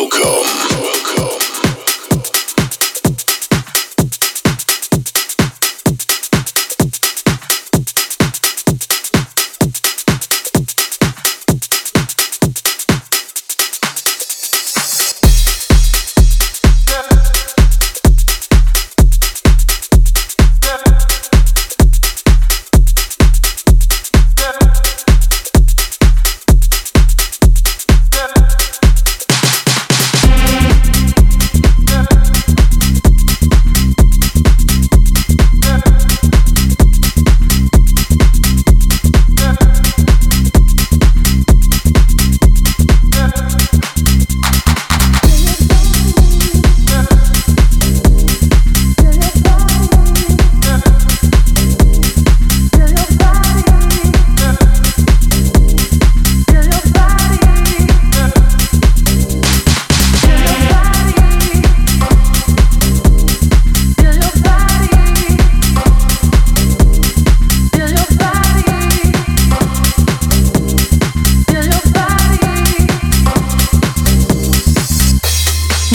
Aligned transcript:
Welcome. 0.00 0.39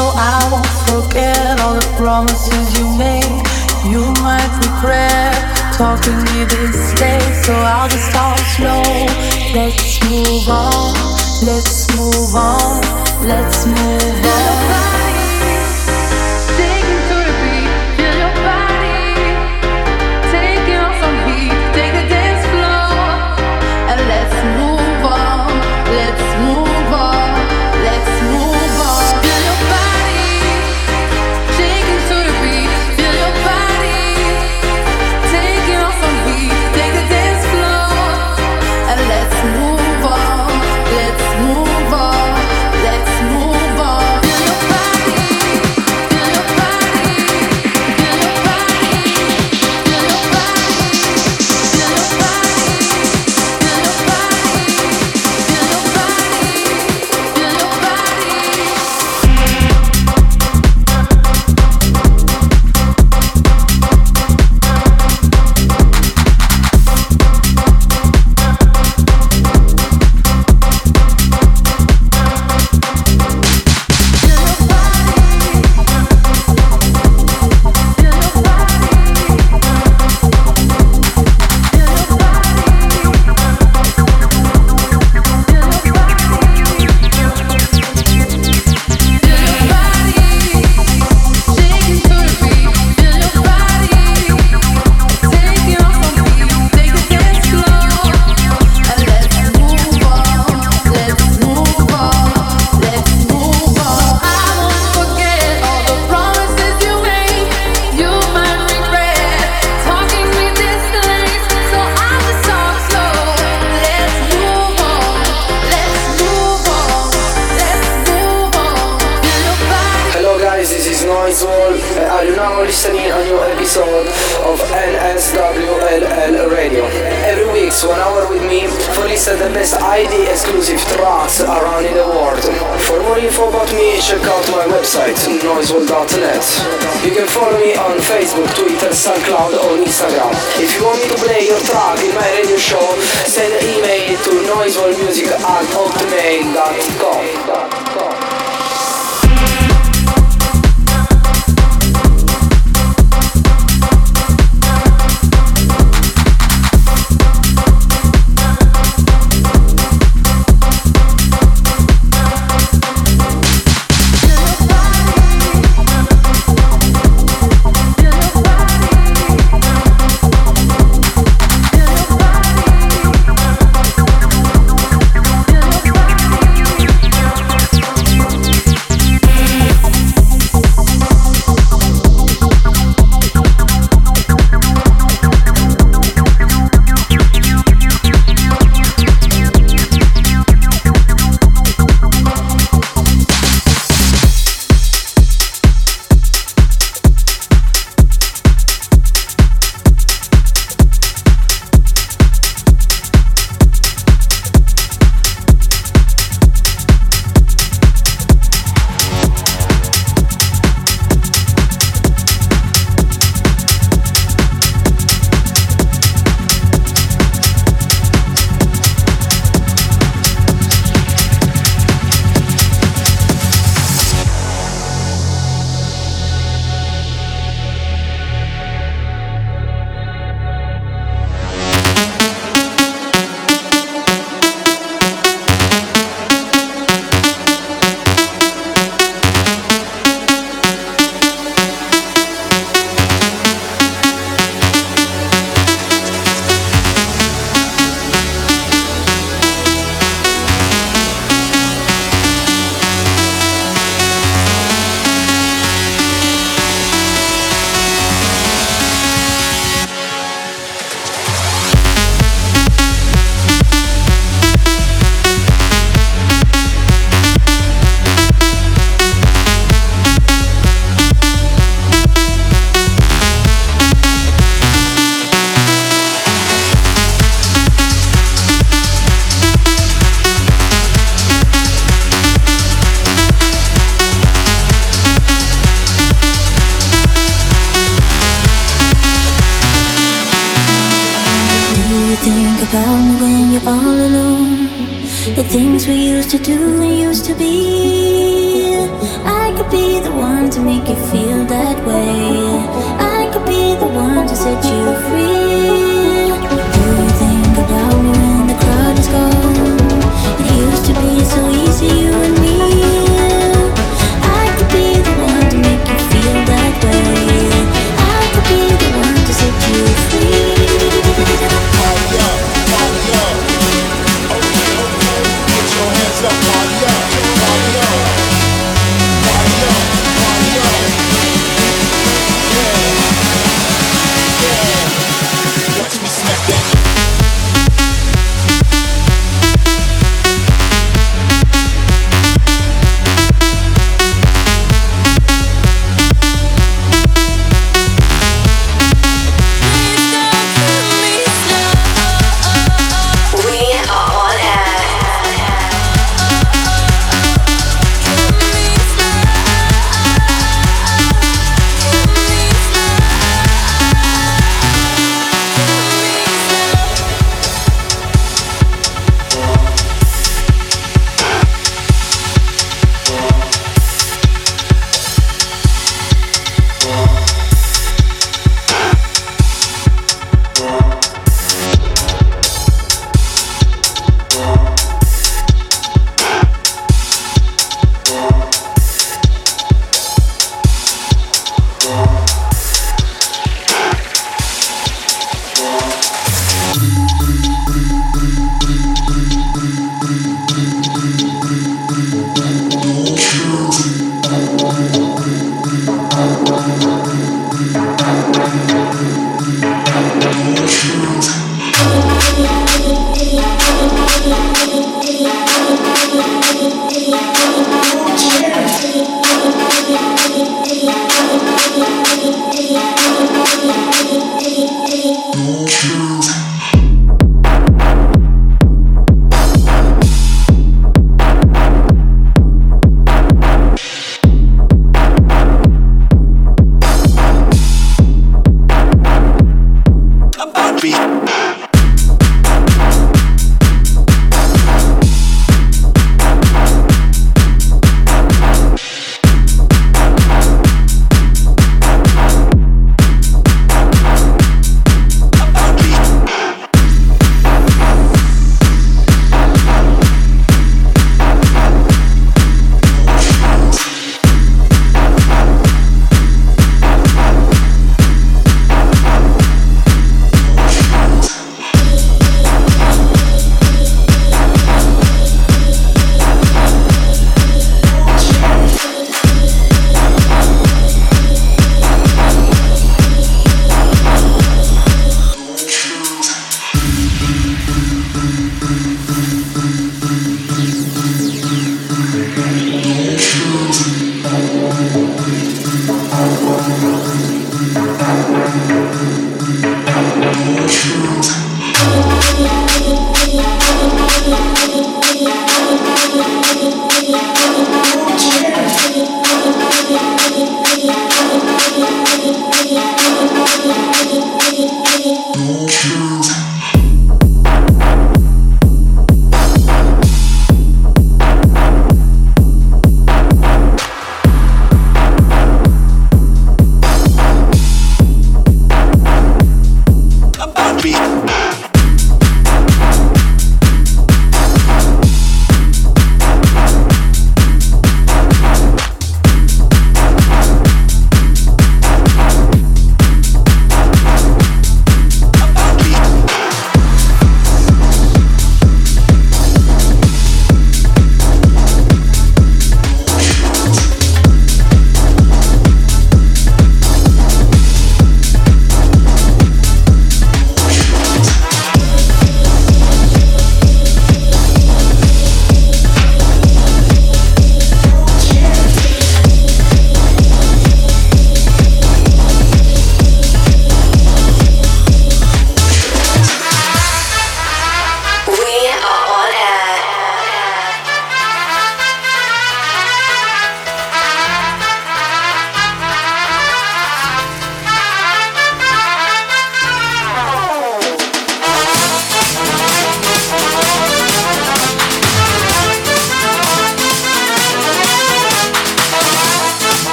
know 0.00 0.12
I 0.16 0.48
won't 0.50 0.74
forget 0.88 1.60
all 1.60 1.74
the 1.74 1.86
promises 2.00 2.66
you 2.78 2.86
made. 2.96 3.42
You 3.92 4.02
might 4.24 4.52
regret 4.64 5.36
talking 5.76 6.18
me 6.28 6.38
this 6.44 6.94
day, 6.94 7.20
so 7.44 7.52
I'll 7.52 7.88
just 7.88 8.08
start 8.10 8.40
slow. 8.56 8.82
Let's 9.52 10.00
move 10.08 10.48
on, 10.48 10.94
let's 11.44 11.74
move 11.96 12.34
on, 12.34 12.80
let's 13.28 13.66
move 13.66 14.24
on. 14.24 14.99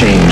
change. 0.00 0.29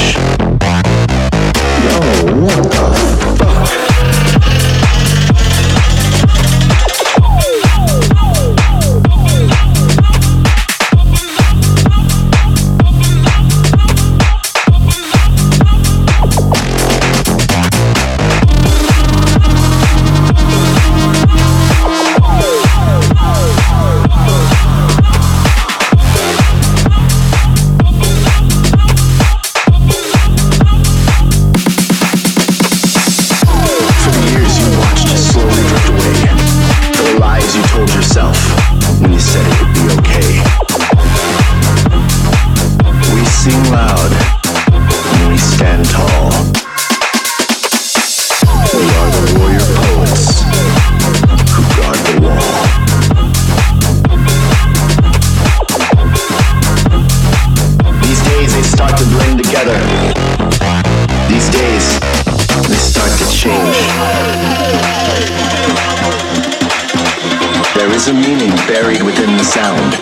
a 68.09 68.13
meaning 68.15 68.55
buried 68.67 69.03
within 69.03 69.37
the 69.37 69.45
sound. 69.45 69.93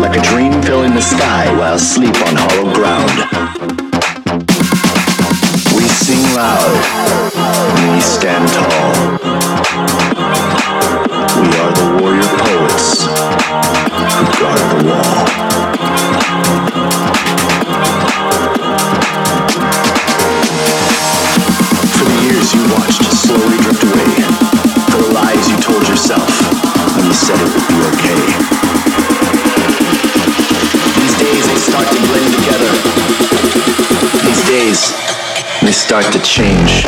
Like 0.00 0.16
a 0.16 0.22
dream 0.22 0.60
filling 0.62 0.94
the 0.94 1.00
sky 1.00 1.46
while 1.56 1.78
sleep 1.78 2.16
on 2.26 2.34
hollow 2.34 2.74
ground. 2.74 3.16
We 5.76 5.86
sing 5.86 6.22
loud, 6.34 6.74
we 7.92 8.00
stand 8.00 8.48
tall. 8.48 8.94
We 11.40 11.48
are 11.62 11.72
the 11.78 11.86
warrior 12.00 12.30
poets 12.42 13.04
who 14.14 14.24
guard 14.40 14.60
the 14.70 14.88
wall. 14.88 15.51
would 27.40 27.66
be 27.68 27.78
okay. 27.92 28.20
These 31.00 31.16
days 31.18 31.44
they 31.46 31.56
start 31.56 31.86
to 31.88 31.98
blend 32.08 32.28
together. 32.36 32.72
These 34.26 34.42
days 34.46 34.80
they 35.62 35.72
start 35.72 36.06
to 36.12 36.18
change. 36.20 36.84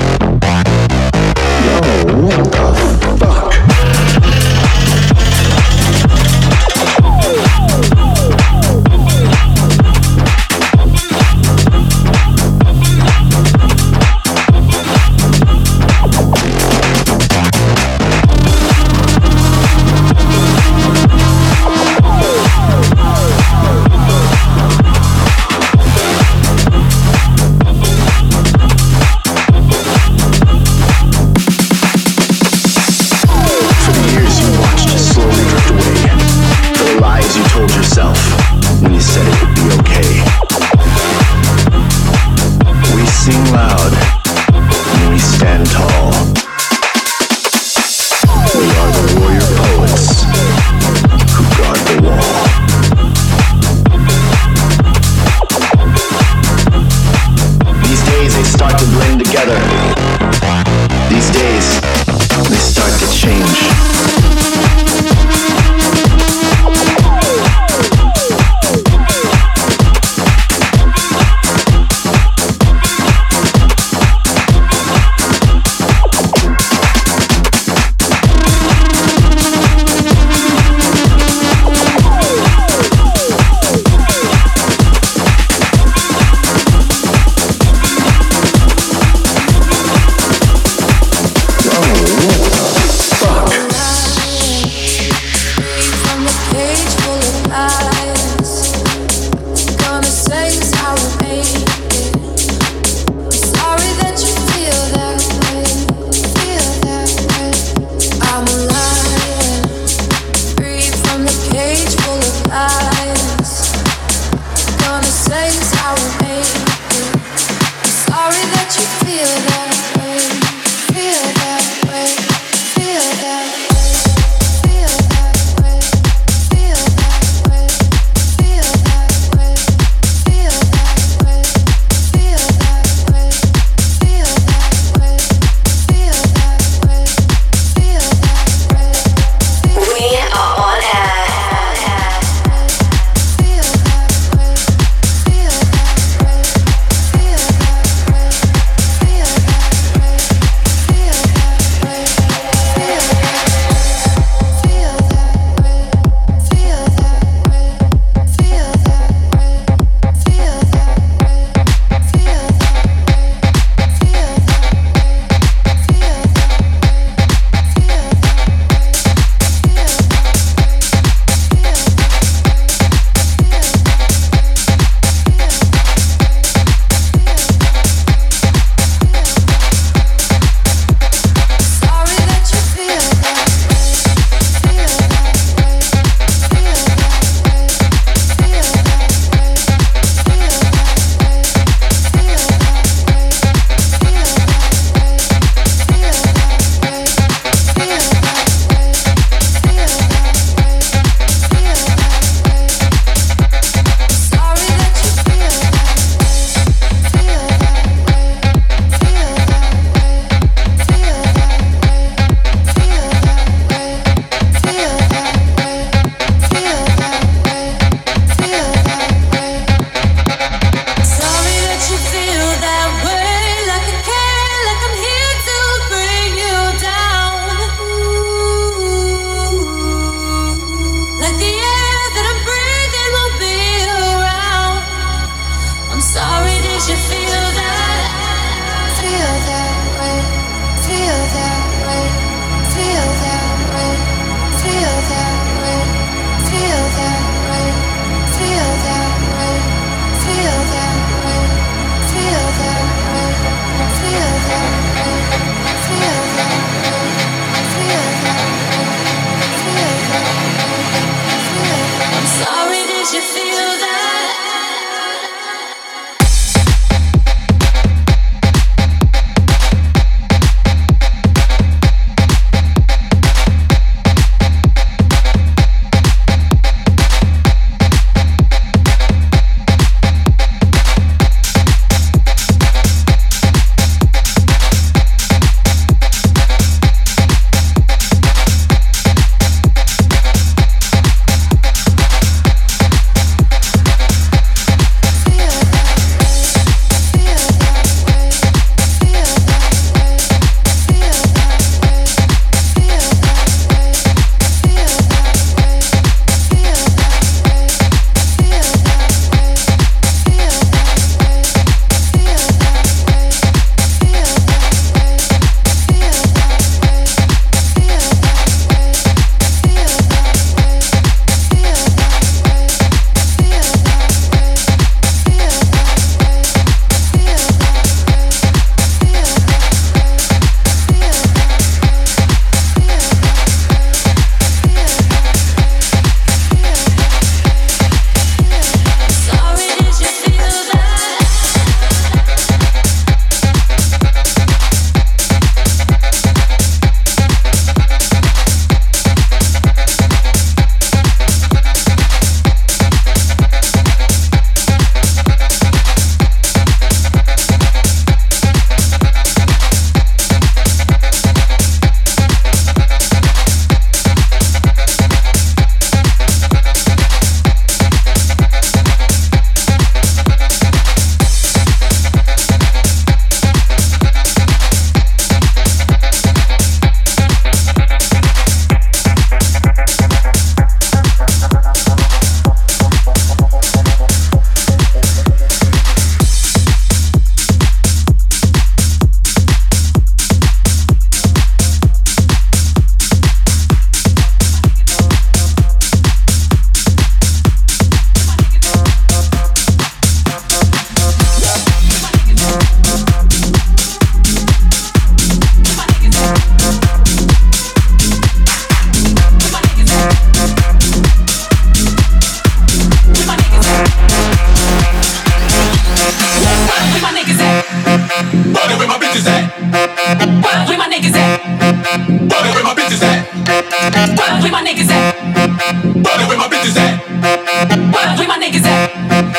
Yo, 1.65 1.77
what 2.27 2.53
the? 2.53 2.74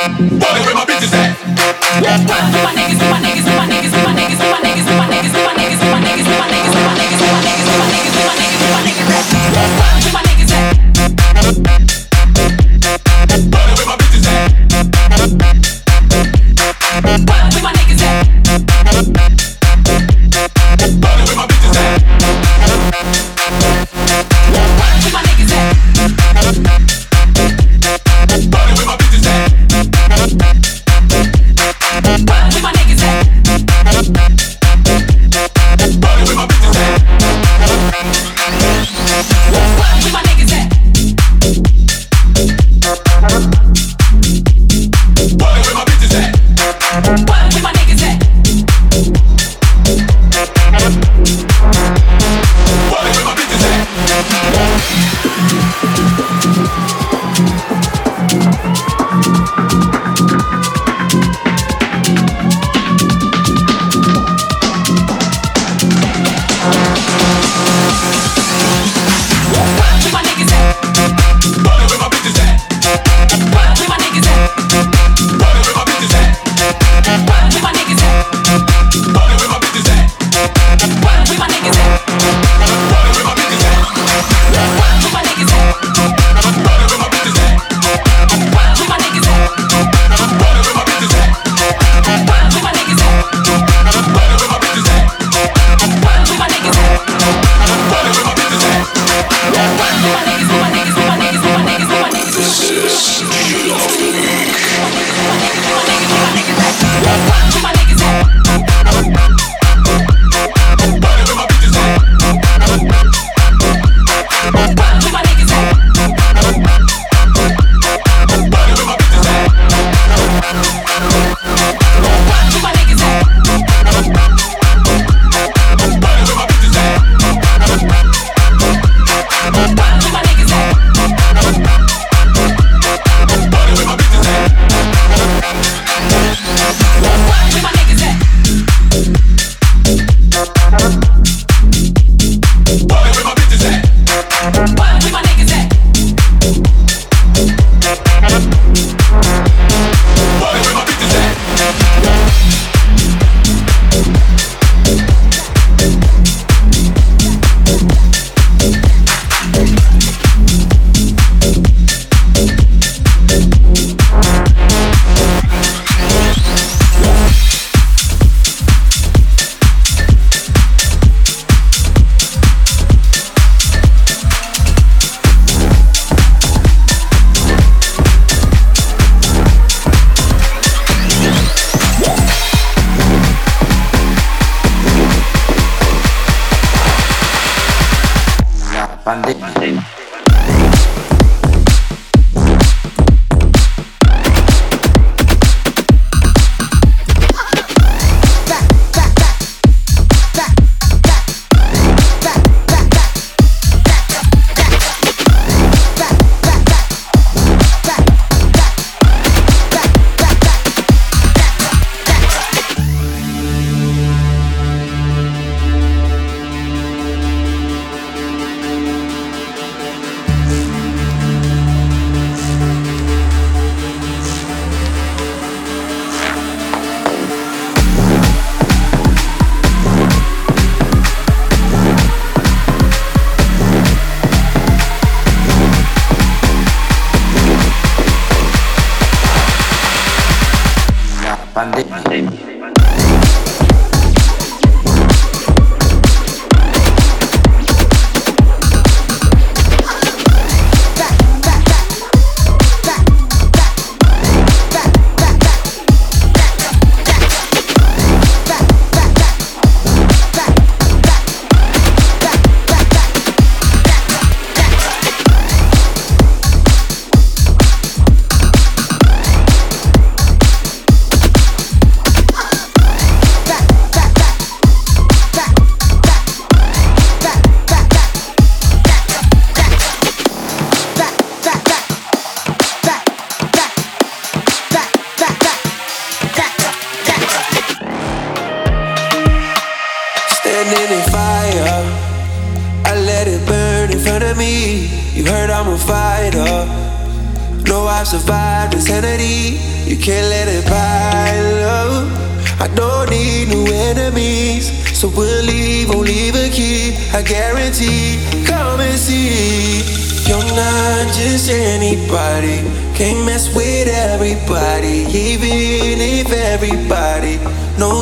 Standing 0.06 0.34
in 0.34 0.39
fire, 0.39 1.36
I 1.91 2.02
let 2.02 2.22
it 2.22 2.28
burn 2.28 2.91
in 2.91 2.98
front 3.00 3.26
of 3.26 3.34
me. 3.34 3.35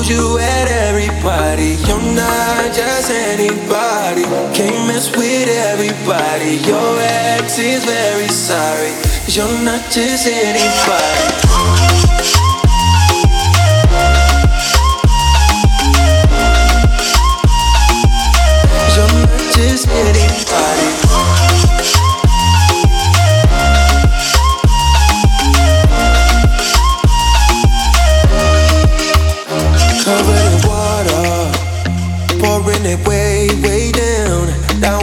Knows 0.03 0.09
you 0.09 0.37
at 0.39 0.69
everybody. 0.69 1.75
You're 1.87 2.15
not 2.15 2.73
just 2.73 3.11
anybody. 3.11 4.23
Can't 4.55 4.87
mess 4.87 5.15
with 5.15 5.49
everybody. 5.49 6.57
Your 6.67 6.97
ex 6.99 7.59
is 7.59 7.85
very 7.85 8.27
sorry. 8.27 8.91
You're 9.27 9.63
not 9.63 9.91
just 9.91 10.27
anybody. 10.27 11.52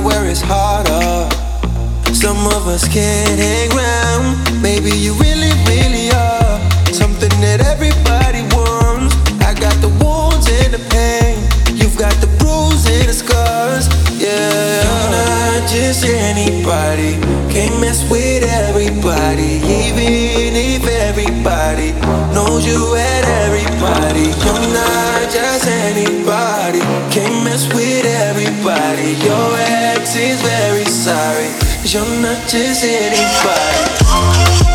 Where 0.02 0.24
it's 0.26 0.40
harder. 0.40 1.28
Some 2.14 2.46
of 2.46 2.66
us 2.66 2.86
can't 2.88 3.38
hang 3.38 3.70
around. 3.72 4.62
Maybe 4.62 4.90
you 4.90 5.12
really, 5.14 5.52
really 5.66 6.10
are 6.10 6.58
something 6.92 7.32
that 7.40 7.60
everybody 7.60 8.42
wants. 8.54 9.14
I 9.40 9.54
got 9.54 9.74
the 9.80 9.88
wounds 10.00 10.48
and 10.48 10.74
the 10.74 10.82
pain. 10.90 11.38
You've 11.76 11.96
got 11.96 12.14
the 12.20 12.28
bruises 12.38 12.88
and 12.88 13.08
the 13.08 13.14
scars. 13.14 13.88
Yeah, 14.20 14.84
you're 14.84 15.10
not 15.10 15.68
just 15.68 16.04
anybody. 16.04 17.20
Can't 17.52 17.80
mess 17.80 18.08
with 18.10 18.44
everybody, 18.44 19.60
even 19.64 20.56
if 20.56 20.86
everybody 20.86 21.92
knows 22.34 22.66
you 22.66 22.94
at 22.96 23.24
everybody. 23.44 24.28
You're 24.44 24.66
not 24.72 25.30
just 25.30 25.66
anybody. 25.66 26.19
Mess 27.60 27.74
with 27.74 28.06
everybody. 28.06 29.12
Your 29.24 29.54
ex 29.58 30.16
is 30.16 30.40
very 30.40 30.84
sorry. 30.84 31.48
Cause 31.80 31.92
you're 31.92 32.22
not 32.22 32.48
just 32.48 32.84
anybody. 32.84 34.69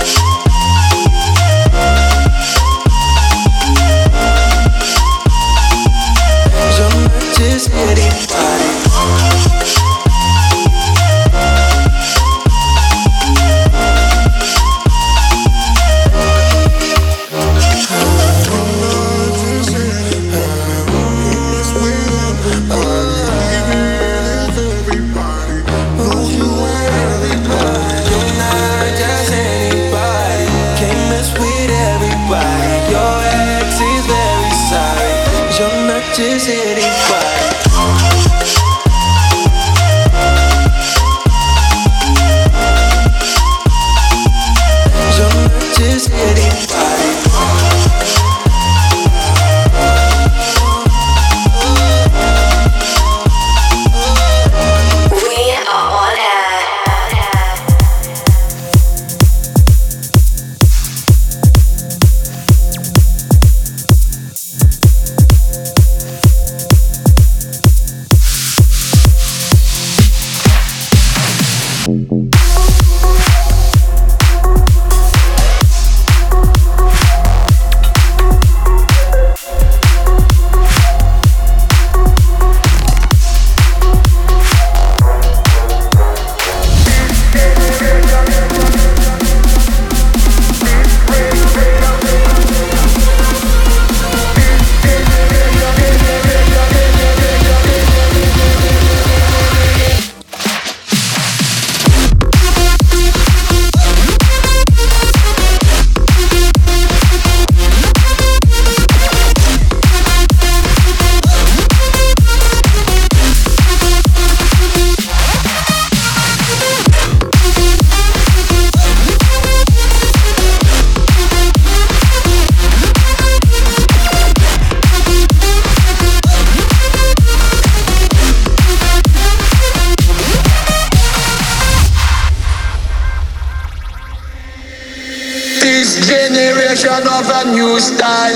Of 137.15 137.31
a 137.31 137.41
new 137.55 137.79
style, 137.79 138.35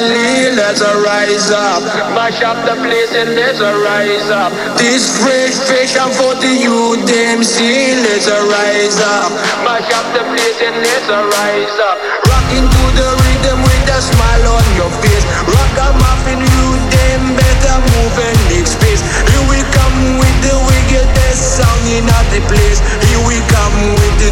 let's 0.56 0.80
rise 1.04 1.52
up. 1.52 1.84
Mash 2.16 2.40
up 2.40 2.56
the 2.64 2.80
place 2.80 3.12
and 3.12 3.36
let's 3.36 3.60
rise 3.60 4.30
up. 4.32 4.56
This 4.80 5.04
fresh 5.20 5.60
fashion 5.68 6.08
for 6.16 6.32
the 6.40 6.48
youth, 6.48 7.04
them 7.04 7.44
see, 7.44 7.92
let's 8.08 8.32
rise 8.32 9.00
up. 9.04 9.36
Mash 9.68 9.92
up 9.92 10.08
the 10.16 10.24
place 10.32 10.60
and 10.64 10.80
let's 10.80 11.10
rise 11.12 11.78
up. 11.92 11.98
Rocking 12.32 12.68
to 12.72 12.84
the 12.96 13.10
rhythm 13.20 13.60
with 13.68 13.96
a 13.96 14.00
smile 14.00 14.48
on 14.48 14.68
your 14.80 14.92
face. 15.04 15.26
Rock 15.44 15.76
a 15.84 15.88
muffin, 16.00 16.40
youth, 16.40 16.84
them 16.96 17.36
better 17.36 17.78
move 17.84 18.16
and 18.16 18.40
make 18.48 18.68
space. 18.68 19.04
Here 19.28 19.46
we 19.52 19.60
come 19.76 20.24
with 20.24 20.38
the 20.40 20.56
wickedest 20.56 21.60
sound 21.60 21.84
in 21.92 22.08
the 22.08 22.40
place. 22.48 22.80
Here 23.12 23.24
we 23.28 23.44
come 23.52 23.76
with 23.92 24.16
the 24.24 24.32